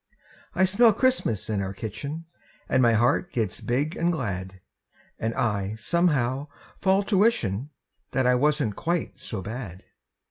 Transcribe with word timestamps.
I 0.55 0.65
smell 0.65 0.93
Christmas 0.93 1.47
in 1.47 1.61
our 1.61 1.75
kitchen, 1.75 2.25
An' 2.67 2.81
my 2.81 2.93
heart 2.93 3.31
gets 3.31 3.61
big 3.61 3.95
an' 3.95 4.09
glad, 4.09 4.59
An' 5.19 5.35
I, 5.35 5.75
somehow, 5.75 6.47
fall 6.81 7.03
to 7.03 7.19
wishin', 7.19 7.69
That 8.09 8.25
I 8.25 8.33
wasn't 8.33 8.75
quite 8.75 9.19
so 9.19 9.43
bad. 9.43 9.83